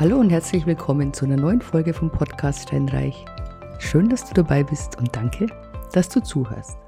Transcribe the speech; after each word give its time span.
Hallo 0.00 0.16
und 0.20 0.30
herzlich 0.30 0.64
willkommen 0.64 1.12
zu 1.12 1.24
einer 1.24 1.36
neuen 1.36 1.60
Folge 1.60 1.92
vom 1.92 2.08
Podcast 2.08 2.68
Steinreich. 2.68 3.24
Schön, 3.80 4.08
dass 4.08 4.28
du 4.28 4.32
dabei 4.32 4.62
bist 4.62 4.96
und 4.96 5.16
danke, 5.16 5.48
dass 5.92 6.08
du 6.08 6.20
zuhörst. 6.20 6.78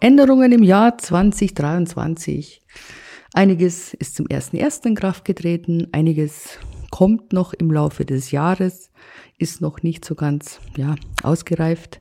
Änderungen 0.00 0.50
im 0.50 0.64
Jahr 0.64 0.98
2023. 0.98 2.62
Einiges 3.32 3.94
ist 3.94 4.16
zum 4.16 4.26
1.1. 4.26 4.86
in 4.86 4.94
Kraft 4.96 5.24
getreten, 5.24 5.86
einiges 5.92 6.58
kommt 6.90 7.32
noch 7.32 7.52
im 7.52 7.70
Laufe 7.70 8.04
des 8.04 8.32
Jahres, 8.32 8.90
ist 9.38 9.60
noch 9.60 9.84
nicht 9.84 10.04
so 10.04 10.16
ganz 10.16 10.58
ja, 10.76 10.96
ausgereift 11.22 12.00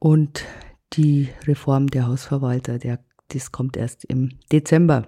und 0.00 0.44
die 0.94 1.28
Reform 1.46 1.86
der 1.86 2.08
Hausverwalter, 2.08 2.80
der, 2.80 2.98
das 3.28 3.52
kommt 3.52 3.76
erst 3.76 4.06
im 4.06 4.40
Dezember. 4.50 5.06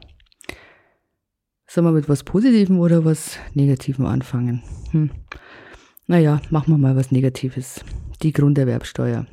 Sollen 1.71 1.87
wir 1.87 1.93
mit 1.93 2.09
was 2.09 2.25
Positivem 2.25 2.81
oder 2.81 3.05
was 3.05 3.39
Negativem 3.53 4.07
anfangen? 4.07 4.63
Hm. 4.93 5.11
Naja, 6.07 6.41
machen 6.49 6.73
wir 6.73 6.79
mal 6.79 6.97
was 6.97 7.13
Negatives. 7.13 7.85
Die 8.23 8.33
Grunderwerbsteuer. 8.33 9.27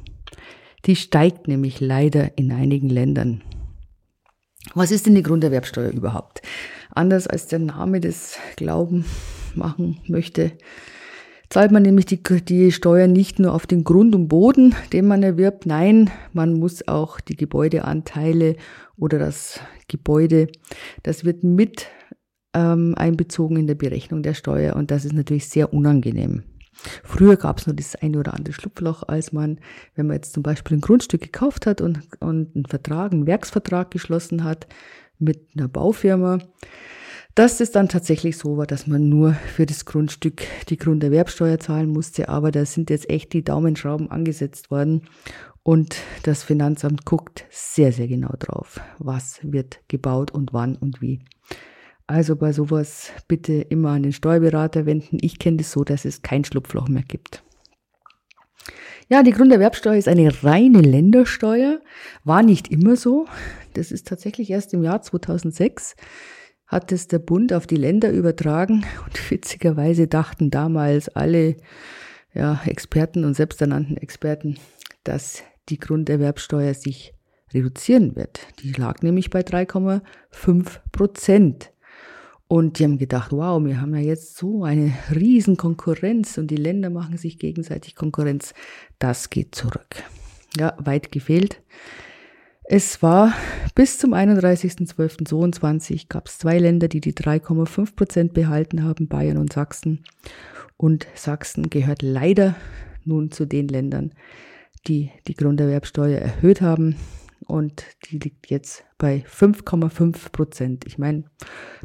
Die 0.86 0.98
steigt 0.98 1.48
nämlich 1.48 1.80
leider 1.80 2.38
in 2.38 2.52
einigen 2.52 2.90
Ländern. 2.90 3.42
Was 4.74 4.92
ist 4.92 5.06
denn 5.06 5.16
die 5.16 5.24
Grunderwerbsteuer 5.24 5.92
überhaupt? 5.92 6.42
Anders 6.90 7.26
als 7.26 7.48
der 7.48 7.60
Name 7.60 8.02
des 8.02 8.38
Glauben 8.58 9.06
machen 9.54 10.02
möchte, 10.06 10.52
zahlt 11.50 11.72
man 11.72 11.84
nämlich 11.84 12.06
die, 12.06 12.22
die 12.22 12.74
Steuer 12.74 13.08
nicht 13.08 13.40
nur 13.40 13.54
auf 13.54 13.66
den 13.66 13.86
Grund 13.86 14.14
und 14.14 14.28
Boden, 14.28 14.76
den 14.92 15.08
man 15.08 15.24
erwirbt, 15.24 15.66
nein, 15.66 16.12
man 16.34 16.60
muss 16.60 16.86
auch 16.86 17.22
die 17.22 17.38
Gebäudeanteile 17.38 18.58
oder 18.98 19.20
das 19.20 19.62
Gebäude, 19.88 20.50
das 21.04 21.24
wird 21.24 21.46
mit 21.46 21.88
ähm, 22.56 22.96
einbezogen 22.98 23.58
in 23.58 23.68
der 23.68 23.76
Berechnung 23.76 24.24
der 24.24 24.34
Steuer 24.34 24.76
und 24.76 24.90
das 24.90 25.06
ist 25.06 25.14
natürlich 25.14 25.48
sehr 25.50 25.74
unangenehm. 25.74 26.44
Früher 27.04 27.38
gab 27.38 27.60
es 27.60 27.68
nur 27.68 27.76
das 27.76 27.96
eine 27.96 28.20
oder 28.20 28.34
andere 28.34 28.54
Schlupfloch, 28.54 29.04
als 29.04 29.32
man, 29.32 29.60
wenn 29.96 30.08
man 30.08 30.16
jetzt 30.16 30.34
zum 30.34 30.44
Beispiel 30.44 30.78
ein 30.78 30.82
Grundstück 30.82 31.22
gekauft 31.22 31.66
hat 31.66 31.82
und, 31.82 32.00
und 32.20 32.56
einen 32.56 32.66
Vertrag, 32.66 33.14
einen 33.14 33.28
Werksvertrag 33.28 33.92
geschlossen 33.92 34.44
hat 34.44 34.68
mit 35.18 35.48
einer 35.56 35.68
Baufirma, 35.68 36.40
dass 37.34 37.60
es 37.60 37.72
dann 37.72 37.90
tatsächlich 37.90 38.38
so 38.38 38.58
war, 38.58 38.66
dass 38.66 38.88
man 38.88 39.10
nur 39.10 39.34
für 39.34 39.66
das 39.66 39.86
Grundstück 39.86 40.44
die 40.70 40.78
Grunderwerbsteuer 40.78 41.60
zahlen 41.60 41.90
musste. 41.90 42.30
Aber 42.30 42.52
da 42.52 42.66
sind 42.66 42.90
jetzt 42.90 43.10
echt 43.10 43.34
die 43.34 43.44
Daumenschrauben 43.44 44.10
angesetzt 44.10 44.72
worden. 44.72 45.04
Und 45.62 45.98
das 46.24 46.44
Finanzamt 46.44 47.06
guckt 47.06 47.46
sehr, 47.50 47.92
sehr 47.92 48.08
genau 48.08 48.34
drauf, 48.40 48.80
was 49.00 49.40
wird 49.42 49.80
gebaut 49.88 50.32
und 50.32 50.54
wann 50.54 50.76
und 50.76 51.02
wie. 51.02 51.22
Also 52.08 52.36
bei 52.36 52.52
sowas 52.52 53.12
bitte 53.28 53.54
immer 53.54 53.92
an 53.92 54.04
den 54.04 54.14
Steuerberater 54.14 54.86
wenden. 54.86 55.18
Ich 55.22 55.40
kenne 55.40 55.58
das 55.58 55.72
so, 55.72 55.84
dass 55.84 56.06
es 56.06 56.22
kein 56.22 56.44
Schlupfloch 56.44 56.88
mehr 56.88 57.04
gibt. 57.04 57.44
Ja, 59.10 59.24
die 59.24 59.32
Grunderwerbsteuer 59.32 59.96
ist 59.96 60.08
eine 60.08 60.44
reine 60.44 60.82
Ländersteuer. 60.82 61.80
War 62.24 62.44
nicht 62.44 62.70
immer 62.70 62.96
so. 62.96 63.28
Das 63.74 63.92
ist 63.92 64.08
tatsächlich 64.08 64.50
erst 64.50 64.74
im 64.74 64.84
Jahr 64.84 65.02
2006 65.02 65.96
hat 66.68 66.92
es 66.92 67.08
der 67.08 67.20
Bund 67.20 67.54
auf 67.54 67.68
die 67.68 67.76
Länder 67.76 68.12
übertragen 68.12 68.86
und 69.06 69.32
witzigerweise 69.32 70.08
dachten 70.08 70.50
damals 70.50 71.10
alle 71.10 71.58
ja, 72.34 72.62
Experten 72.66 73.24
und 73.24 73.34
selbsternannten 73.34 73.98
Experten, 73.98 74.58
dass 75.04 75.44
die 75.70 75.80
Grunderwerbsteuer 75.80 76.74
sich 76.74 77.14
reduzieren 77.54 78.16
wird. 78.16 78.40
Die 78.62 78.74
lag 78.74 79.02
nämlich 79.02 79.30
bei 79.30 79.42
3,5 79.42 80.80
Prozent. 80.92 81.72
Und 82.48 82.78
die 82.78 82.84
haben 82.84 83.00
gedacht, 83.00 83.32
wow, 83.32 83.64
wir 83.64 83.82
haben 83.82 83.96
ja 83.96 84.02
jetzt 84.02 84.38
so 84.38 84.64
eine 84.64 84.94
riesen 85.14 85.58
Konkurrenz 85.58 86.38
und 86.38 86.48
die 86.48 86.58
Länder 86.58 86.92
machen 86.92 87.18
sich 87.18 87.40
gegenseitig 87.40 87.96
Konkurrenz. 87.96 88.54
Das 89.00 89.32
geht 89.32 89.56
zurück. 89.56 90.04
Ja, 90.58 90.76
weit 90.80 91.12
gefehlt. 91.12 91.62
Es 92.68 93.02
war 93.04 93.34
bis 93.76 93.98
zum 94.00 94.14
31.12.22 94.14 96.06
gab 96.10 96.28
es 96.28 96.40
zwei 96.40 96.58
Länder, 96.58 96.88
die 96.88 97.00
die 97.00 97.14
3,5 97.14 97.96
Prozent 97.96 98.34
behalten 98.34 98.84
haben, 98.84 99.08
Bayern 99.08 99.38
und 99.38 99.54
Sachsen. 99.54 100.04
Und 100.78 101.08
Sachsen 101.14 101.70
gehört 101.70 102.02
leider 102.02 102.56
nun 103.04 103.32
zu 103.32 103.46
den 103.46 103.68
Ländern, 103.68 104.14
die 104.88 105.12
die 105.28 105.36
Grunderwerbsteuer 105.36 106.20
erhöht 106.20 106.62
haben. 106.62 106.96
Und 107.48 107.86
die 108.06 108.18
liegt 108.20 108.50
jetzt 108.50 108.86
bei 108.98 109.24
5,5 109.28 110.32
Prozent. 110.32 110.86
Ich 110.88 110.98
meine, 110.98 111.26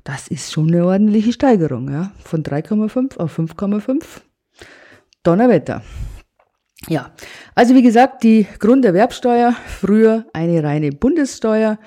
das 0.05 0.29
ist 0.29 0.53
schon 0.53 0.69
eine 0.69 0.85
ordentliche 0.85 1.33
Steigerung, 1.33 1.91
ja. 1.91 2.13
Von 2.25 2.43
3,5 2.43 3.19
auf 3.19 3.39
5,5. 3.39 4.03
Donnerwetter. 5.23 5.83
Ja, 6.89 7.13
also 7.55 7.75
wie 7.75 7.83
gesagt, 7.83 8.23
die 8.23 8.47
Grunderwerbsteuer, 8.59 9.55
früher 9.67 10.25
eine 10.33 10.63
reine 10.63 10.93
Bundessteuer, 10.93 11.79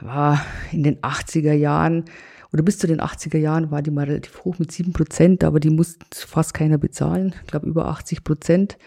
war 0.00 0.44
in 0.72 0.82
den 0.82 1.00
80er 1.00 1.52
Jahren 1.52 2.04
oder 2.54 2.62
bis 2.62 2.78
zu 2.78 2.86
den 2.86 3.00
80er 3.00 3.36
Jahren 3.36 3.72
war 3.72 3.82
die 3.82 3.90
mal 3.90 4.04
relativ 4.04 4.44
hoch 4.44 4.60
mit 4.60 4.70
7 4.70 4.92
Prozent, 4.92 5.42
aber 5.42 5.58
die 5.58 5.70
mussten 5.70 6.06
fast 6.12 6.54
keiner 6.54 6.78
bezahlen. 6.78 7.34
Ich 7.42 7.48
glaube, 7.48 7.66
über 7.66 7.86
80 7.86 8.22
Prozent 8.22 8.78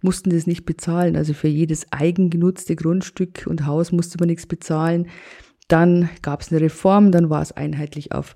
mussten 0.00 0.30
das 0.30 0.48
nicht 0.48 0.66
bezahlen. 0.66 1.14
Also 1.14 1.32
für 1.32 1.46
jedes 1.46 1.86
eigengenutzte 1.92 2.74
Grundstück 2.74 3.46
und 3.46 3.64
Haus 3.64 3.92
musste 3.92 4.18
man 4.18 4.26
nichts 4.26 4.46
bezahlen. 4.46 5.06
Dann 5.68 6.08
gab 6.22 6.40
es 6.40 6.50
eine 6.50 6.62
Reform, 6.62 7.12
dann 7.12 7.30
war 7.30 7.40
es 7.42 7.52
einheitlich 7.52 8.10
auf 8.10 8.34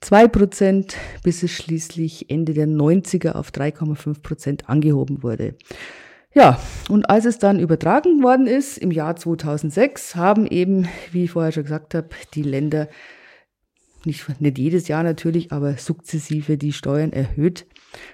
2 0.00 0.28
Prozent, 0.28 0.96
bis 1.22 1.42
es 1.42 1.50
schließlich 1.50 2.30
Ende 2.30 2.54
der 2.54 2.66
90er 2.66 3.32
auf 3.32 3.50
3,5 3.50 4.22
Prozent 4.22 4.70
angehoben 4.70 5.22
wurde. 5.22 5.54
Ja, 6.32 6.58
und 6.88 7.10
als 7.10 7.26
es 7.26 7.38
dann 7.38 7.60
übertragen 7.60 8.22
worden 8.22 8.46
ist, 8.46 8.78
im 8.78 8.90
Jahr 8.90 9.16
2006, 9.16 10.16
haben 10.16 10.46
eben, 10.46 10.88
wie 11.12 11.24
ich 11.24 11.32
vorher 11.32 11.52
schon 11.52 11.64
gesagt 11.64 11.94
habe, 11.94 12.08
die 12.32 12.42
Länder, 12.42 12.88
nicht, 14.06 14.40
nicht 14.40 14.58
jedes 14.58 14.88
Jahr 14.88 15.02
natürlich, 15.02 15.52
aber 15.52 15.76
sukzessive 15.76 16.56
die 16.56 16.72
Steuern 16.72 17.12
erhöht, 17.12 17.66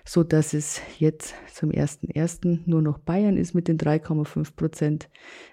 so 0.04 0.22
dass 0.22 0.54
es 0.54 0.80
jetzt 0.98 1.34
zum 1.52 1.70
1.1. 1.70 2.60
nur 2.66 2.82
noch 2.82 2.98
Bayern 2.98 3.36
ist 3.36 3.54
mit 3.54 3.68
den 3.68 3.78
3,5 3.78 4.54
Prozent, 4.54 5.08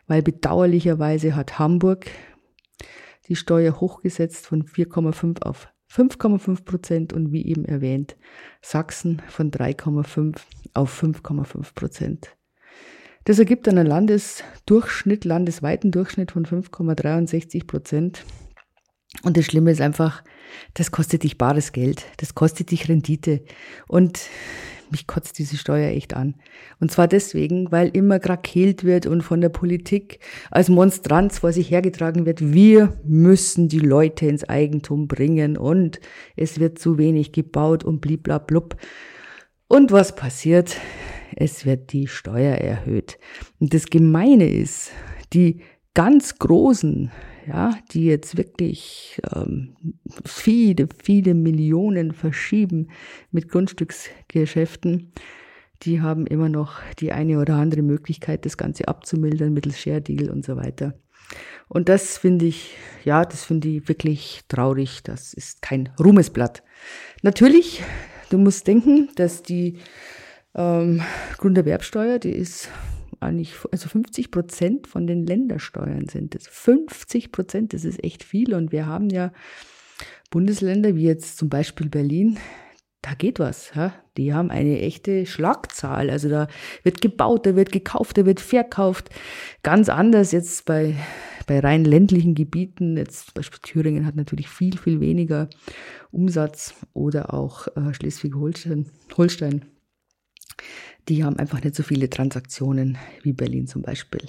weil 0.07 0.21
bedauerlicherweise 0.21 1.35
hat 1.35 1.59
Hamburg 1.59 2.07
die 3.27 3.35
Steuer 3.35 3.79
hochgesetzt 3.79 4.47
von 4.47 4.63
4,5 4.63 5.41
auf 5.43 5.69
5,5 5.91 6.65
Prozent 6.65 7.13
und 7.13 7.31
wie 7.31 7.45
eben 7.45 7.65
erwähnt, 7.65 8.17
Sachsen 8.61 9.21
von 9.27 9.51
3,5 9.51 10.37
auf 10.73 11.01
5,5 11.01 11.73
Prozent. 11.73 12.37
Das 13.23 13.39
ergibt 13.39 13.67
einen 13.67 13.87
Landesdurchschnitt, 13.87 15.25
landesweiten 15.25 15.91
Durchschnitt 15.91 16.31
von 16.31 16.45
5,63 16.45 17.67
Prozent. 17.67 18.23
Und 19.23 19.37
das 19.37 19.45
Schlimme 19.45 19.71
ist 19.71 19.81
einfach, 19.81 20.23
das 20.73 20.91
kostet 20.91 21.23
dich 21.23 21.37
bares 21.37 21.71
Geld, 21.71 22.05
das 22.17 22.35
kostet 22.35 22.71
dich 22.71 22.87
Rendite. 22.87 23.43
Und 23.87 24.29
mich 24.91 25.07
kotzt 25.07 25.37
diese 25.37 25.57
Steuer 25.57 25.89
echt 25.89 26.13
an. 26.13 26.35
Und 26.79 26.91
zwar 26.91 27.07
deswegen, 27.07 27.71
weil 27.71 27.89
immer 27.89 28.19
krakelt 28.19 28.83
wird 28.83 29.05
und 29.05 29.21
von 29.21 29.41
der 29.41 29.49
Politik 29.49 30.19
als 30.51 30.69
Monstranz 30.69 31.39
vor 31.39 31.51
sich 31.51 31.71
hergetragen 31.71 32.25
wird, 32.25 32.53
wir 32.53 32.97
müssen 33.03 33.67
die 33.67 33.79
Leute 33.79 34.27
ins 34.27 34.47
Eigentum 34.47 35.07
bringen 35.07 35.57
und 35.57 35.99
es 36.35 36.59
wird 36.59 36.79
zu 36.79 36.97
wenig 36.97 37.31
gebaut 37.31 37.83
und 37.83 38.01
bliblablub. 38.01 38.77
Und 39.67 39.91
was 39.91 40.15
passiert? 40.15 40.77
Es 41.35 41.65
wird 41.65 41.91
die 41.91 42.07
Steuer 42.07 42.55
erhöht. 42.55 43.19
Und 43.59 43.73
das 43.73 43.87
Gemeine 43.87 44.49
ist, 44.49 44.91
die 45.33 45.61
ganz 45.93 46.39
großen 46.39 47.11
ja, 47.47 47.77
die 47.91 48.05
jetzt 48.05 48.37
wirklich 48.37 49.21
ähm, 49.33 49.75
viele, 50.25 50.87
viele 51.01 51.33
Millionen 51.33 52.11
verschieben 52.11 52.89
mit 53.31 53.49
Grundstücksgeschäften, 53.49 55.13
die 55.83 56.01
haben 56.01 56.25
immer 56.25 56.49
noch 56.49 56.81
die 56.99 57.11
eine 57.11 57.39
oder 57.39 57.55
andere 57.55 57.83
Möglichkeit, 57.83 58.45
das 58.45 58.57
Ganze 58.57 58.87
abzumildern 58.87 59.53
mittels 59.53 59.79
Share 59.79 60.01
Deal 60.01 60.29
und 60.29 60.43
so 60.43 60.55
weiter. 60.57 60.95
Und 61.69 61.89
das 61.89 62.17
finde 62.17 62.45
ich, 62.45 62.75
ja, 63.03 63.25
das 63.25 63.43
finde 63.43 63.67
ich 63.67 63.87
wirklich 63.87 64.41
traurig. 64.47 65.03
Das 65.03 65.33
ist 65.33 65.61
kein 65.61 65.89
Ruhmesblatt. 65.99 66.63
Natürlich, 67.21 67.83
du 68.29 68.37
musst 68.37 68.67
denken, 68.67 69.09
dass 69.15 69.43
die 69.43 69.79
ähm, 70.55 71.01
Grunderwerbsteuer, 71.37 72.19
die 72.19 72.31
ist 72.31 72.69
eigentlich, 73.19 73.55
also 73.71 73.89
50 73.89 74.31
Prozent 74.31 74.87
von 74.87 75.07
den 75.07 75.25
Ländersteuern 75.25 76.07
sind 76.07 76.35
es. 76.35 76.47
50 76.47 77.31
Prozent, 77.31 77.73
das 77.73 77.85
ist 77.85 78.03
echt 78.03 78.23
viel. 78.23 78.53
Und 78.53 78.71
wir 78.71 78.85
haben 78.85 79.09
ja 79.09 79.31
Bundesländer 80.29 80.95
wie 80.95 81.05
jetzt 81.05 81.37
zum 81.37 81.49
Beispiel 81.49 81.89
Berlin, 81.89 82.37
da 83.01 83.13
geht 83.13 83.39
was. 83.39 83.71
Ja? 83.75 83.93
Die 84.17 84.33
haben 84.33 84.51
eine 84.51 84.79
echte 84.81 85.25
Schlagzahl. 85.25 86.09
Also 86.09 86.29
da 86.29 86.47
wird 86.83 87.01
gebaut, 87.01 87.45
da 87.45 87.55
wird 87.55 87.71
gekauft, 87.71 88.17
da 88.17 88.25
wird 88.25 88.39
verkauft. 88.39 89.09
Ganz 89.63 89.89
anders 89.89 90.31
jetzt 90.31 90.65
bei 90.65 90.95
bei 91.47 91.61
rein 91.61 91.85
ländlichen 91.85 92.35
Gebieten, 92.35 92.97
jetzt 92.97 93.27
zum 93.27 93.33
Beispiel 93.35 93.59
Thüringen 93.63 94.05
hat 94.05 94.15
natürlich 94.15 94.49
viel, 94.49 94.77
viel 94.77 94.99
weniger 94.99 95.49
Umsatz 96.11 96.75
oder 96.93 97.33
auch 97.33 97.67
äh, 97.75 97.93
Schleswig-Holstein, 97.93 98.91
Holstein, 99.15 99.65
die 101.07 101.23
haben 101.23 101.37
einfach 101.37 101.63
nicht 101.63 101.75
so 101.75 101.83
viele 101.83 102.09
Transaktionen 102.09 102.97
wie 103.23 103.33
Berlin 103.33 103.67
zum 103.67 103.81
Beispiel. 103.81 104.21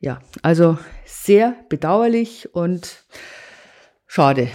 Ja, 0.00 0.20
also 0.42 0.78
sehr 1.04 1.56
bedauerlich 1.68 2.54
und 2.54 3.04
schade. 4.06 4.48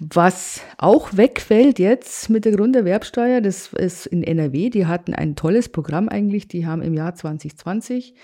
Was 0.00 0.60
auch 0.78 1.16
wegfällt 1.16 1.80
jetzt 1.80 2.30
mit 2.30 2.44
der 2.44 2.52
Grunderwerbsteuer, 2.52 3.40
das 3.40 3.72
ist 3.72 4.06
in 4.06 4.22
NRW, 4.22 4.70
die 4.70 4.86
hatten 4.86 5.12
ein 5.12 5.34
tolles 5.34 5.68
Programm 5.68 6.08
eigentlich, 6.08 6.46
die 6.46 6.66
haben 6.66 6.82
im 6.82 6.94
Jahr 6.94 7.16
2020, 7.16 8.14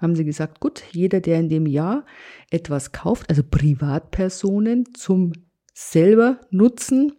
haben 0.00 0.14
sie 0.14 0.24
gesagt, 0.24 0.60
gut, 0.60 0.84
jeder, 0.92 1.20
der 1.20 1.40
in 1.40 1.48
dem 1.48 1.66
Jahr 1.66 2.06
etwas 2.50 2.92
kauft, 2.92 3.28
also 3.28 3.42
Privatpersonen 3.42 4.94
zum 4.94 5.32
selber 5.74 6.40
nutzen, 6.50 7.12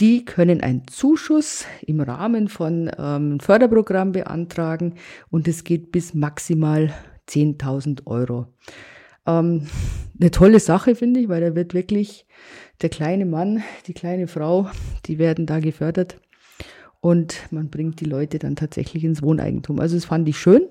die 0.00 0.24
können 0.24 0.60
einen 0.60 0.86
Zuschuss 0.86 1.64
im 1.86 2.00
Rahmen 2.00 2.48
von 2.48 2.90
ähm, 2.98 3.40
Förderprogramm 3.40 4.12
beantragen 4.12 4.94
und 5.30 5.48
es 5.48 5.64
geht 5.64 5.90
bis 5.90 6.14
maximal 6.14 6.92
10.000 7.28 8.06
Euro. 8.06 8.46
Ähm, 9.26 9.66
eine 10.20 10.30
tolle 10.30 10.60
Sache, 10.60 10.94
finde 10.94 11.20
ich, 11.20 11.28
weil 11.28 11.40
da 11.40 11.54
wird 11.54 11.74
wirklich 11.74 12.26
der 12.80 12.90
kleine 12.90 13.26
Mann, 13.26 13.62
die 13.86 13.94
kleine 13.94 14.28
Frau, 14.28 14.70
die 15.06 15.18
werden 15.18 15.46
da 15.46 15.58
gefördert 15.58 16.20
und 17.00 17.36
man 17.50 17.68
bringt 17.70 18.00
die 18.00 18.06
Leute 18.06 18.38
dann 18.38 18.56
tatsächlich 18.56 19.04
ins 19.04 19.22
Wohneigentum. 19.22 19.80
Also 19.80 19.96
das 19.96 20.04
fand 20.04 20.28
ich 20.28 20.38
schön. 20.38 20.62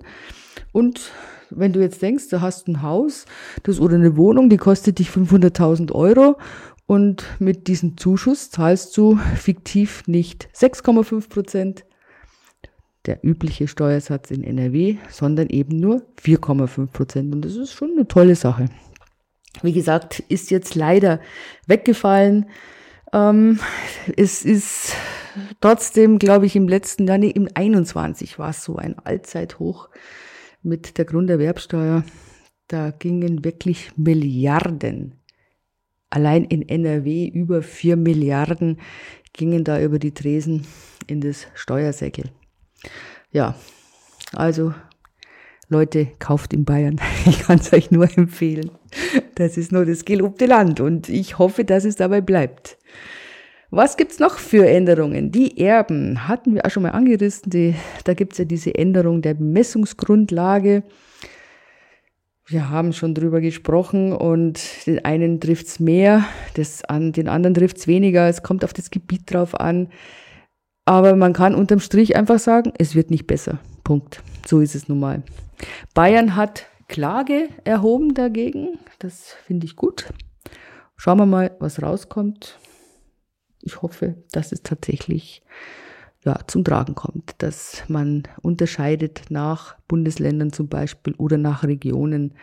Und 0.71 1.11
wenn 1.49 1.71
du 1.71 1.79
jetzt 1.79 2.01
denkst, 2.01 2.29
du 2.29 2.41
hast 2.41 2.67
ein 2.67 2.81
Haus 2.81 3.25
das, 3.63 3.79
oder 3.79 3.95
eine 3.95 4.17
Wohnung, 4.17 4.49
die 4.49 4.57
kostet 4.57 4.99
dich 4.99 5.09
500.000 5.09 5.93
Euro 5.93 6.37
und 6.87 7.25
mit 7.39 7.67
diesem 7.67 7.97
Zuschuss 7.97 8.49
zahlst 8.49 8.95
du 8.97 9.17
fiktiv 9.35 10.03
nicht 10.07 10.49
6,5 10.55 11.29
Prozent, 11.29 11.85
der 13.05 13.19
übliche 13.23 13.67
Steuersatz 13.67 14.31
in 14.31 14.43
NRW, 14.43 14.97
sondern 15.09 15.49
eben 15.49 15.79
nur 15.79 16.03
4,5 16.21 16.87
Prozent. 16.87 17.35
Und 17.35 17.43
das 17.43 17.55
ist 17.55 17.73
schon 17.73 17.91
eine 17.91 18.07
tolle 18.07 18.35
Sache. 18.35 18.69
Wie 19.61 19.73
gesagt, 19.73 20.19
ist 20.29 20.49
jetzt 20.49 20.75
leider 20.75 21.19
weggefallen. 21.65 22.45
Ähm, 23.11 23.59
es 24.15 24.45
ist 24.45 24.93
trotzdem, 25.59 26.19
glaube 26.19 26.45
ich, 26.45 26.55
im 26.55 26.67
letzten 26.67 27.07
Jahr, 27.07 27.17
nee, 27.17 27.29
im 27.29 27.49
21 27.53 28.39
war 28.39 28.49
es 28.51 28.63
so 28.63 28.77
ein 28.77 28.97
Allzeithoch 28.99 29.89
mit 30.63 30.97
der 30.97 31.05
Grunderwerbsteuer. 31.05 32.03
Da 32.67 32.91
gingen 32.91 33.43
wirklich 33.43 33.91
Milliarden. 33.97 35.15
Allein 36.09 36.45
in 36.45 36.67
NRW 36.67 37.27
über 37.27 37.61
4 37.61 37.97
Milliarden 37.97 38.79
gingen 39.33 39.63
da 39.63 39.81
über 39.81 39.99
die 39.99 40.13
Tresen 40.13 40.65
in 41.07 41.21
das 41.21 41.47
Steuersäckel. 41.53 42.25
Ja, 43.31 43.55
also 44.33 44.73
Leute, 45.69 46.07
kauft 46.19 46.53
in 46.53 46.65
Bayern. 46.65 46.99
Ich 47.25 47.39
kann 47.39 47.59
es 47.59 47.73
euch 47.73 47.91
nur 47.91 48.07
empfehlen. 48.17 48.71
Das 49.35 49.57
ist 49.57 49.71
nur 49.71 49.85
das 49.85 50.05
gelobte 50.05 50.45
Land 50.45 50.79
und 50.79 51.09
ich 51.09 51.37
hoffe, 51.37 51.65
dass 51.65 51.83
es 51.83 51.97
dabei 51.97 52.21
bleibt. 52.21 52.77
Was 53.69 53.97
gibt's 53.97 54.19
noch 54.19 54.37
für 54.37 54.65
Änderungen? 54.65 55.31
Die 55.31 55.59
Erben 55.59 56.27
hatten 56.27 56.55
wir 56.55 56.65
auch 56.65 56.69
schon 56.69 56.83
mal 56.83 56.91
angerissen. 56.91 57.49
Die, 57.49 57.75
da 58.05 58.13
gibt's 58.13 58.37
ja 58.37 58.45
diese 58.45 58.73
Änderung 58.73 59.21
der 59.21 59.33
Bemessungsgrundlage. 59.33 60.83
Wir 62.49 62.69
haben 62.69 62.93
schon 62.93 63.13
drüber 63.13 63.41
gesprochen 63.41 64.13
und 64.13 64.87
den 64.87 65.03
einen 65.03 65.41
trifft's 65.41 65.81
mehr, 65.81 66.25
das 66.53 66.81
an, 66.85 67.11
den 67.11 67.27
anderen 67.27 67.53
trifft's 67.53 67.87
weniger. 67.87 68.29
Es 68.29 68.41
kommt 68.41 68.63
auf 68.63 68.71
das 68.71 68.89
Gebiet 68.89 69.33
drauf 69.33 69.59
an. 69.59 69.89
Aber 70.85 71.17
man 71.17 71.33
kann 71.33 71.53
unterm 71.53 71.81
Strich 71.81 72.15
einfach 72.15 72.39
sagen, 72.39 72.71
es 72.77 72.95
wird 72.95 73.11
nicht 73.11 73.27
besser. 73.27 73.59
Punkt. 73.83 74.23
So 74.45 74.61
ist 74.61 74.75
es 74.75 74.87
nun 74.87 75.01
mal. 75.01 75.23
Bayern 75.93 76.37
hat 76.37 76.67
Klage 76.87 77.49
erhoben 77.65 78.13
dagegen. 78.13 78.79
Das 78.99 79.35
finde 79.45 79.65
ich 79.65 79.75
gut. 79.75 80.05
Schauen 80.95 81.17
wir 81.17 81.25
mal, 81.25 81.53
was 81.59 81.81
rauskommt. 81.81 82.57
Ich 83.61 83.81
hoffe, 83.81 84.23
dass 84.31 84.53
es 84.53 84.63
tatsächlich 84.63 85.43
ja, 86.27 86.39
zum 86.45 86.65
Tragen 86.65 86.93
kommt, 86.93 87.35
dass 87.37 87.83
man 87.87 88.23
unterscheidet 88.41 89.21
nach 89.29 89.77
Bundesländern 89.87 90.51
zum 90.51 90.67
Beispiel 90.67 91.15
oder 91.17 91.37
nach 91.37 91.63
Regionen, 91.63 92.33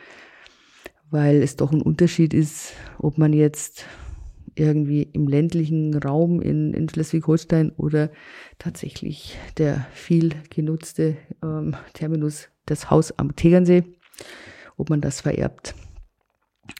weil 1.10 1.42
es 1.42 1.56
doch 1.56 1.70
ein 1.70 1.82
Unterschied 1.82 2.32
ist, 2.32 2.72
ob 2.98 3.18
man 3.18 3.34
jetzt 3.34 3.84
irgendwie 4.54 5.02
im 5.02 5.28
ländlichen 5.28 5.94
Raum 5.98 6.40
in, 6.40 6.72
in 6.72 6.88
Schleswig-Holstein 6.88 7.72
oder 7.76 8.10
tatsächlich 8.58 9.36
der 9.58 9.86
viel 9.92 10.30
genutzte 10.48 11.18
ähm, 11.42 11.76
Terminus, 11.92 12.48
das 12.64 12.90
Haus 12.90 13.12
am 13.18 13.36
Tegernsee, 13.36 13.84
ob 14.78 14.88
man 14.88 15.02
das 15.02 15.20
vererbt 15.20 15.74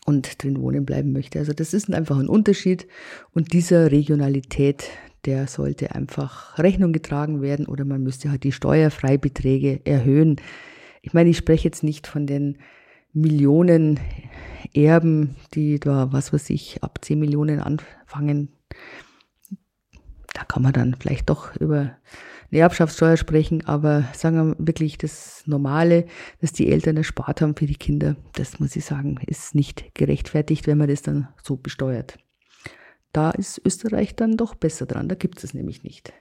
und 0.07 0.43
drin 0.43 0.59
wohnen 0.63 0.87
bleiben 0.87 1.13
möchte. 1.13 1.39
Also 1.39 1.53
das 1.53 1.75
ist 1.75 1.93
einfach 1.93 2.19
ein 2.19 2.29
Unterschied 2.29 2.87
und 3.35 3.53
dieser 3.53 3.91
Regionalität, 3.93 4.89
der 5.25 5.47
sollte 5.47 5.95
einfach 5.95 6.59
Rechnung 6.59 6.93
getragen 6.93 7.43
werden 7.43 7.67
oder 7.67 7.85
man 7.85 8.03
müsste 8.03 8.31
halt 8.31 8.45
die 8.45 8.53
Steuerfreibeträge 8.53 9.81
erhöhen. 9.85 10.37
Ich 11.03 11.13
meine, 11.13 11.31
ich 11.31 11.37
spreche 11.37 11.65
jetzt 11.65 11.83
nicht 11.83 12.07
von 12.07 12.27
den 12.27 12.59
Millionen 13.13 14.01
Erben, 14.73 15.37
die 15.55 15.79
da, 15.79 16.13
was 16.13 16.33
weiß 16.33 16.51
ich, 16.51 16.83
ab 16.83 16.99
10 17.03 17.19
Millionen 17.19 17.61
anfangen, 17.61 18.49
da 20.33 20.45
kann 20.45 20.63
man 20.63 20.73
dann 20.73 20.97
vielleicht 20.99 21.31
doch 21.31 21.55
über 21.57 21.97
eine 22.51 22.61
Erbschaftssteuer 22.61 23.17
sprechen, 23.17 23.67
aber 23.67 24.05
sagen 24.13 24.37
wir 24.37 24.67
wirklich 24.67 24.99
das 24.99 25.43
Normale, 25.47 26.07
dass 26.41 26.53
die 26.53 26.71
Eltern 26.71 26.97
erspart 26.97 27.41
haben 27.41 27.57
für 27.57 27.67
die 27.67 27.77
Kinder, 27.77 28.17
das 28.33 28.61
muss 28.61 28.77
ich 28.77 28.85
sagen, 28.85 29.19
ist 29.27 29.55
nicht 29.55 29.95
gerechtfertigt, 29.95 30.67
wenn 30.67 30.79
man 30.79 30.89
das 30.89 31.03
dann 31.03 31.29
so 31.43 31.57
besteuert. 31.57 32.19
Da 33.15 33.31
ist 33.31 33.63
Österreich 33.65 34.17
dann 34.17 34.37
doch 34.37 34.57
besser 34.57 34.87
dran, 34.87 35.09
da 35.09 35.15
gibt 35.15 35.39
es 35.39 35.45
es 35.45 35.55
nämlich 35.55 35.85
nicht. 35.85 36.13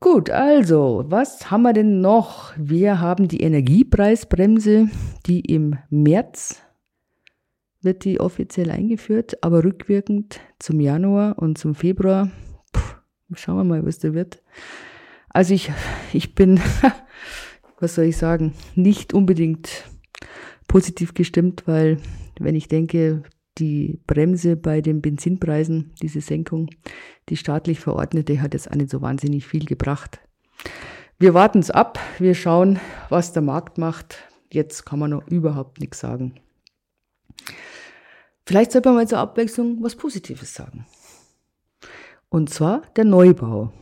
Gut, 0.00 0.28
also, 0.28 1.04
was 1.06 1.52
haben 1.52 1.62
wir 1.62 1.72
denn 1.72 2.00
noch? 2.00 2.52
Wir 2.56 3.00
haben 3.00 3.28
die 3.28 3.40
Energiepreisbremse, 3.40 4.88
die 5.26 5.40
im 5.40 5.78
März 5.88 6.62
wird 7.80 8.04
die 8.04 8.18
offiziell 8.18 8.70
eingeführt, 8.70 9.42
aber 9.42 9.62
rückwirkend 9.62 10.40
zum 10.58 10.80
Januar 10.80 11.38
und 11.38 11.58
zum 11.58 11.76
Februar. 11.76 12.30
Puh, 12.72 12.96
schauen 13.34 13.56
wir 13.56 13.64
mal, 13.64 13.86
was 13.86 14.00
da 14.00 14.14
wird. 14.14 14.42
Also 15.28 15.54
ich, 15.54 15.70
ich 16.12 16.34
bin, 16.34 16.60
was 17.78 17.94
soll 17.94 18.06
ich 18.06 18.16
sagen, 18.16 18.54
nicht 18.74 19.14
unbedingt 19.14 19.84
positiv 20.66 21.14
gestimmt, 21.14 21.64
weil 21.66 21.98
wenn 22.40 22.56
ich 22.56 22.66
denke, 22.66 23.22
die 23.58 24.00
Bremse 24.06 24.56
bei 24.56 24.80
den 24.80 25.00
Benzinpreisen, 25.00 25.92
diese 26.02 26.20
Senkung, 26.20 26.70
die 27.28 27.36
staatlich 27.36 27.80
verordnete, 27.80 28.40
hat 28.40 28.54
jetzt 28.54 28.70
auch 28.70 28.76
nicht 28.76 28.90
so 28.90 29.02
wahnsinnig 29.02 29.46
viel 29.46 29.64
gebracht. 29.64 30.20
Wir 31.18 31.34
warten 31.34 31.58
es 31.58 31.70
ab, 31.70 31.98
wir 32.18 32.34
schauen, 32.34 32.78
was 33.08 33.32
der 33.32 33.42
Markt 33.42 33.78
macht. 33.78 34.18
Jetzt 34.52 34.86
kann 34.86 34.98
man 34.98 35.10
noch 35.10 35.26
überhaupt 35.26 35.80
nichts 35.80 36.00
sagen. 36.00 36.40
Vielleicht 38.46 38.72
sollte 38.72 38.88
man 38.88 38.96
mal 38.96 39.08
zur 39.08 39.18
Abwechslung 39.18 39.82
was 39.82 39.96
Positives 39.96 40.54
sagen. 40.54 40.86
Und 42.28 42.50
zwar 42.50 42.82
der 42.96 43.04
Neubau. 43.04 43.72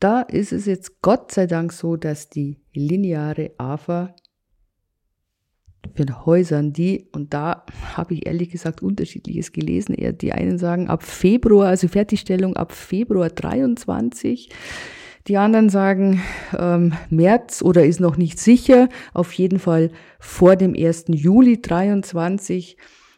Da 0.00 0.20
ist 0.20 0.52
es 0.52 0.66
jetzt 0.66 1.02
Gott 1.02 1.32
sei 1.32 1.46
Dank 1.46 1.72
so, 1.72 1.96
dass 1.96 2.28
die 2.28 2.60
lineare 2.72 3.52
AFA 3.58 4.14
für 5.98 6.26
Häusern, 6.26 6.72
die, 6.72 7.08
und 7.10 7.34
da 7.34 7.64
habe 7.96 8.14
ich 8.14 8.26
ehrlich 8.26 8.50
gesagt 8.50 8.82
unterschiedliches 8.82 9.50
gelesen, 9.50 9.96
die 10.20 10.32
einen 10.32 10.56
sagen 10.56 10.88
ab 10.88 11.02
Februar, 11.02 11.66
also 11.68 11.88
Fertigstellung 11.88 12.54
ab 12.54 12.70
Februar 12.70 13.30
23, 13.30 14.48
die 15.26 15.36
anderen 15.36 15.70
sagen 15.70 16.22
ähm, 16.56 16.92
März 17.10 17.62
oder 17.62 17.84
ist 17.84 17.98
noch 17.98 18.16
nicht 18.16 18.38
sicher, 18.38 18.88
auf 19.12 19.32
jeden 19.32 19.58
Fall 19.58 19.90
vor 20.20 20.54
dem 20.54 20.76
1. 20.76 21.06
Juli 21.08 21.60
23. 21.60 22.76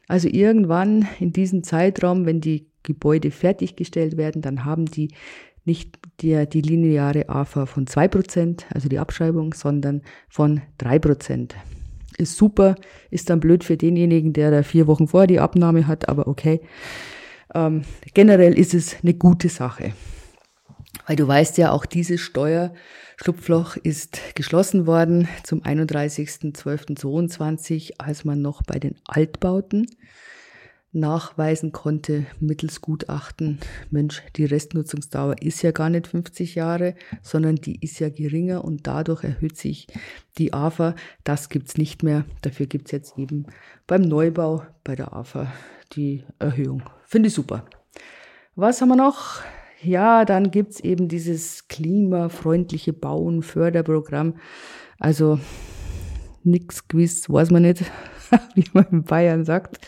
Also 0.08 0.28
irgendwann 0.28 1.06
in 1.20 1.34
diesem 1.34 1.62
Zeitraum, 1.62 2.24
wenn 2.24 2.40
die 2.40 2.66
Gebäude 2.82 3.30
fertiggestellt 3.30 4.16
werden, 4.16 4.40
dann 4.40 4.64
haben 4.64 4.86
die 4.86 5.12
nicht 5.66 5.98
die, 6.22 6.48
die 6.48 6.62
lineare 6.62 7.28
AFA 7.28 7.66
von 7.66 7.84
2%, 7.84 8.62
also 8.72 8.88
die 8.88 8.98
Abschreibung, 8.98 9.52
sondern 9.52 10.00
von 10.30 10.62
3% 10.80 11.52
ist 12.18 12.36
super, 12.36 12.74
ist 13.10 13.30
dann 13.30 13.40
blöd 13.40 13.64
für 13.64 13.76
denjenigen, 13.76 14.32
der 14.32 14.50
da 14.50 14.62
vier 14.62 14.86
Wochen 14.86 15.08
vorher 15.08 15.26
die 15.26 15.40
Abnahme 15.40 15.86
hat, 15.86 16.08
aber 16.08 16.26
okay. 16.26 16.60
Ähm, 17.54 17.82
generell 18.14 18.58
ist 18.58 18.74
es 18.74 18.96
eine 19.02 19.14
gute 19.14 19.48
Sache. 19.48 19.92
Weil 21.06 21.16
du 21.16 21.26
weißt 21.26 21.56
ja, 21.58 21.72
auch 21.72 21.86
dieses 21.86 22.20
Steuerschlupfloch 22.20 23.76
ist 23.76 24.20
geschlossen 24.34 24.86
worden 24.86 25.28
zum 25.42 25.62
31.12.22, 25.62 27.94
als 27.98 28.24
man 28.24 28.40
noch 28.42 28.62
bei 28.62 28.78
den 28.78 28.96
Altbauten 29.06 29.86
nachweisen 30.92 31.72
konnte, 31.72 32.26
mittels 32.40 32.80
Gutachten, 32.80 33.58
Mensch, 33.90 34.22
die 34.36 34.44
Restnutzungsdauer 34.44 35.40
ist 35.40 35.62
ja 35.62 35.70
gar 35.70 35.90
nicht 35.90 36.08
50 36.08 36.54
Jahre, 36.54 36.94
sondern 37.22 37.56
die 37.56 37.80
ist 37.80 37.98
ja 38.00 38.08
geringer 38.08 38.64
und 38.64 38.86
dadurch 38.86 39.24
erhöht 39.24 39.56
sich 39.56 39.86
die 40.38 40.52
AFA. 40.52 40.94
Das 41.24 41.48
gibt's 41.48 41.76
nicht 41.76 42.02
mehr. 42.02 42.24
Dafür 42.42 42.66
gibt's 42.66 42.90
jetzt 42.90 43.16
eben 43.18 43.46
beim 43.86 44.02
Neubau 44.02 44.62
bei 44.84 44.96
der 44.96 45.12
AFA 45.12 45.52
die 45.92 46.24
Erhöhung. 46.38 46.82
Finde 47.04 47.28
ich 47.28 47.34
super. 47.34 47.64
Was 48.56 48.80
haben 48.80 48.88
wir 48.88 48.96
noch? 48.96 49.42
Ja, 49.82 50.24
dann 50.24 50.50
gibt's 50.50 50.80
eben 50.80 51.08
dieses 51.08 51.68
klimafreundliche 51.68 52.92
Bauen, 52.92 53.42
Förderprogramm. 53.42 54.34
Also 54.98 55.38
nix 56.42 56.88
gewiss, 56.88 57.30
weiß 57.30 57.50
man 57.50 57.62
nicht, 57.62 57.84
wie 58.54 58.64
man 58.72 58.86
in 58.90 59.04
Bayern 59.04 59.44
sagt. 59.44 59.78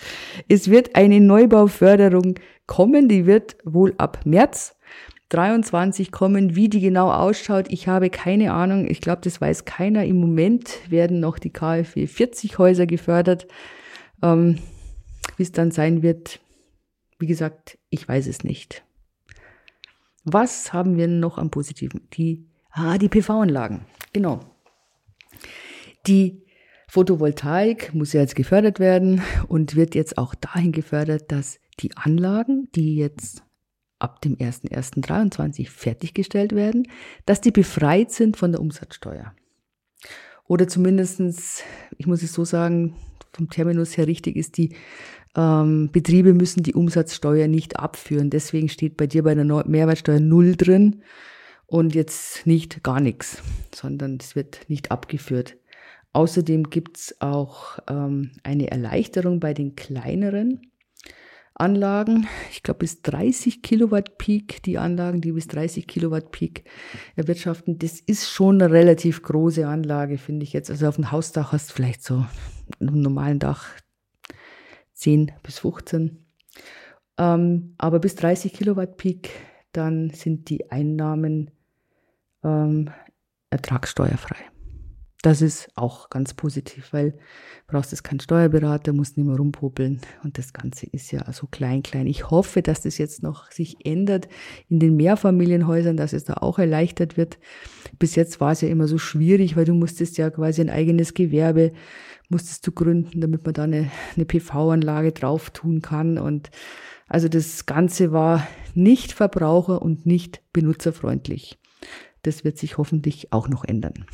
Es 0.48 0.68
wird 0.68 0.96
eine 0.96 1.20
Neubauförderung 1.20 2.34
kommen, 2.66 3.08
die 3.08 3.26
wird 3.26 3.56
wohl 3.64 3.94
ab 3.98 4.20
März 4.24 4.76
23 5.32 6.12
kommen. 6.12 6.54
Wie 6.54 6.68
die 6.68 6.80
genau 6.80 7.10
ausschaut, 7.10 7.66
ich 7.70 7.88
habe 7.88 8.10
keine 8.10 8.52
Ahnung. 8.52 8.86
Ich 8.88 9.00
glaube, 9.00 9.22
das 9.22 9.40
weiß 9.40 9.64
keiner. 9.64 10.04
Im 10.04 10.20
Moment 10.20 10.90
werden 10.90 11.20
noch 11.20 11.38
die 11.38 11.50
KfW 11.50 12.06
40 12.06 12.58
Häuser 12.58 12.86
gefördert. 12.86 13.46
Ähm, 14.22 14.58
wie 15.36 15.42
es 15.42 15.52
dann 15.52 15.70
sein 15.70 16.02
wird, 16.02 16.40
wie 17.18 17.26
gesagt, 17.26 17.78
ich 17.88 18.06
weiß 18.06 18.26
es 18.26 18.44
nicht. 18.44 18.84
Was 20.24 20.72
haben 20.72 20.96
wir 20.96 21.08
noch 21.08 21.38
am 21.38 21.50
Positiven? 21.50 22.08
Die, 22.12 22.46
ah, 22.70 22.98
die 22.98 23.08
PV-Anlagen. 23.08 23.86
Genau. 24.12 24.40
Die 26.06 26.44
Photovoltaik 26.92 27.94
muss 27.94 28.12
ja 28.12 28.20
jetzt 28.20 28.36
gefördert 28.36 28.78
werden 28.78 29.22
und 29.48 29.76
wird 29.76 29.94
jetzt 29.94 30.18
auch 30.18 30.34
dahin 30.34 30.72
gefördert, 30.72 31.32
dass 31.32 31.58
die 31.80 31.96
Anlagen, 31.96 32.68
die 32.74 32.96
jetzt 32.96 33.44
ab 33.98 34.20
dem 34.20 34.36
01.01.23 34.36 35.70
fertiggestellt 35.70 36.54
werden, 36.54 36.86
dass 37.24 37.40
die 37.40 37.50
befreit 37.50 38.10
sind 38.10 38.36
von 38.36 38.52
der 38.52 38.60
Umsatzsteuer. 38.60 39.34
Oder 40.46 40.68
zumindestens, 40.68 41.62
ich 41.96 42.06
muss 42.06 42.22
es 42.22 42.34
so 42.34 42.44
sagen, 42.44 42.94
vom 43.32 43.48
Terminus 43.48 43.96
her 43.96 44.06
richtig 44.06 44.36
ist, 44.36 44.58
die 44.58 44.76
ähm, 45.34 45.88
Betriebe 45.92 46.34
müssen 46.34 46.62
die 46.62 46.74
Umsatzsteuer 46.74 47.48
nicht 47.48 47.78
abführen. 47.78 48.28
Deswegen 48.28 48.68
steht 48.68 48.98
bei 48.98 49.06
dir 49.06 49.22
bei 49.22 49.34
der 49.34 49.46
Mehrwertsteuer 49.46 50.20
null 50.20 50.56
drin 50.56 51.00
und 51.64 51.94
jetzt 51.94 52.46
nicht 52.46 52.82
gar 52.82 53.00
nichts, 53.00 53.42
sondern 53.74 54.18
es 54.20 54.36
wird 54.36 54.68
nicht 54.68 54.90
abgeführt. 54.90 55.56
Außerdem 56.12 56.64
gibt's 56.64 57.16
auch 57.20 57.78
ähm, 57.88 58.32
eine 58.42 58.70
Erleichterung 58.70 59.40
bei 59.40 59.54
den 59.54 59.76
kleineren 59.76 60.60
Anlagen. 61.54 62.26
Ich 62.50 62.62
glaube 62.62 62.78
bis 62.78 63.02
30 63.02 63.62
Kilowatt 63.62 64.18
Peak, 64.18 64.62
die 64.62 64.78
Anlagen, 64.78 65.20
die 65.20 65.32
bis 65.32 65.48
30 65.48 65.86
Kilowatt 65.86 66.30
Peak 66.30 66.64
erwirtschaften, 67.16 67.78
das 67.78 68.00
ist 68.00 68.30
schon 68.30 68.60
eine 68.60 68.72
relativ 68.72 69.22
große 69.22 69.66
Anlage, 69.66 70.18
finde 70.18 70.44
ich 70.44 70.52
jetzt. 70.52 70.70
Also 70.70 70.88
auf 70.88 70.96
dem 70.96 71.12
Hausdach 71.12 71.52
hast 71.52 71.70
du 71.70 71.74
vielleicht 71.74 72.02
so 72.04 72.26
einem 72.80 73.00
normalen 73.00 73.38
Dach 73.38 73.66
10 74.94 75.32
bis 75.42 75.60
15. 75.60 76.24
Ähm, 77.18 77.74
aber 77.78 78.00
bis 78.00 78.16
30 78.16 78.52
Kilowatt 78.52 78.96
Peak, 78.96 79.30
dann 79.72 80.10
sind 80.10 80.50
die 80.50 80.70
Einnahmen 80.70 81.50
ähm, 82.42 82.90
ertragssteuerfrei. 83.50 84.51
Das 85.22 85.40
ist 85.40 85.70
auch 85.76 86.10
ganz 86.10 86.34
positiv, 86.34 86.92
weil 86.92 87.14
brauchst 87.68 87.92
jetzt 87.92 88.02
keinen 88.02 88.18
Steuerberater, 88.18 88.92
musst 88.92 89.16
nicht 89.16 89.26
mehr 89.26 89.36
rumpopeln 89.36 90.00
und 90.24 90.36
das 90.36 90.52
Ganze 90.52 90.86
ist 90.86 91.12
ja 91.12 91.32
so 91.32 91.46
klein, 91.46 91.84
klein. 91.84 92.08
Ich 92.08 92.28
hoffe, 92.28 92.60
dass 92.60 92.82
das 92.82 92.98
jetzt 92.98 93.22
noch 93.22 93.50
sich 93.52 93.86
ändert 93.86 94.28
in 94.68 94.80
den 94.80 94.96
Mehrfamilienhäusern, 94.96 95.96
dass 95.96 96.12
es 96.12 96.24
da 96.24 96.34
auch 96.34 96.58
erleichtert 96.58 97.16
wird. 97.16 97.38
Bis 98.00 98.16
jetzt 98.16 98.40
war 98.40 98.50
es 98.50 98.62
ja 98.62 98.68
immer 98.68 98.88
so 98.88 98.98
schwierig, 98.98 99.56
weil 99.56 99.64
du 99.64 99.74
musstest 99.74 100.18
ja 100.18 100.28
quasi 100.28 100.60
ein 100.60 100.70
eigenes 100.70 101.14
Gewerbe 101.14 101.72
musstest 102.28 102.66
du 102.66 102.72
gründen, 102.72 103.20
damit 103.20 103.44
man 103.44 103.54
da 103.54 103.64
eine, 103.64 103.90
eine 104.16 104.24
PV-Anlage 104.24 105.12
drauf 105.12 105.50
tun 105.50 105.82
kann 105.82 106.18
und 106.18 106.50
also 107.06 107.28
das 107.28 107.66
Ganze 107.66 108.10
war 108.10 108.46
nicht 108.74 109.12
verbraucher- 109.12 109.82
und 109.82 110.06
nicht 110.06 110.42
benutzerfreundlich. 110.52 111.58
Das 112.22 112.42
wird 112.42 112.56
sich 112.56 112.78
hoffentlich 112.78 113.32
auch 113.32 113.48
noch 113.48 113.64
ändern. 113.64 114.06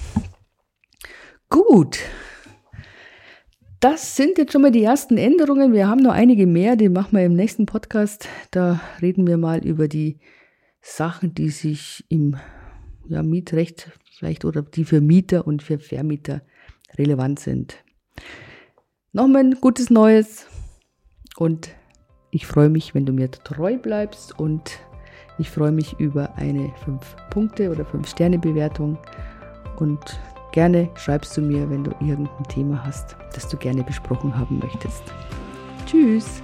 Gut. 1.48 1.98
Das 3.80 4.16
sind 4.16 4.38
jetzt 4.38 4.52
schon 4.52 4.62
mal 4.62 4.72
die 4.72 4.82
ersten 4.82 5.16
Änderungen. 5.16 5.72
Wir 5.72 5.88
haben 5.88 6.02
noch 6.02 6.12
einige 6.12 6.46
mehr, 6.46 6.76
die 6.76 6.88
machen 6.88 7.16
wir 7.16 7.24
im 7.24 7.34
nächsten 7.34 7.64
Podcast. 7.64 8.28
Da 8.50 8.80
reden 9.00 9.26
wir 9.26 9.36
mal 9.36 9.64
über 9.64 9.86
die 9.86 10.18
Sachen, 10.82 11.34
die 11.34 11.50
sich 11.50 12.04
im 12.08 12.36
ja, 13.08 13.22
Mietrecht 13.22 13.92
vielleicht 14.18 14.44
oder 14.44 14.62
die 14.62 14.84
für 14.84 15.00
Mieter 15.00 15.46
und 15.46 15.62
für 15.62 15.78
Vermieter 15.78 16.42
relevant 16.98 17.38
sind. 17.38 17.76
Nochmal 19.12 19.44
ein 19.44 19.60
gutes 19.60 19.90
Neues 19.90 20.46
und 21.36 21.70
ich 22.30 22.46
freue 22.46 22.68
mich, 22.68 22.94
wenn 22.94 23.06
du 23.06 23.12
mir 23.12 23.30
treu 23.30 23.78
bleibst 23.78 24.38
und 24.38 24.80
ich 25.38 25.50
freue 25.50 25.72
mich 25.72 25.98
über 26.00 26.34
eine 26.34 26.72
5 26.84 27.16
Punkte 27.30 27.70
oder 27.70 27.84
5 27.84 28.08
Sterne 28.08 28.38
Bewertung 28.38 28.98
und 29.78 30.18
Gerne 30.58 30.88
schreibst 30.96 31.36
du 31.36 31.40
mir, 31.40 31.70
wenn 31.70 31.84
du 31.84 31.92
irgendein 32.00 32.48
Thema 32.48 32.84
hast, 32.84 33.14
das 33.32 33.48
du 33.48 33.56
gerne 33.56 33.84
besprochen 33.84 34.36
haben 34.36 34.58
möchtest. 34.58 35.04
Tschüss! 35.86 36.42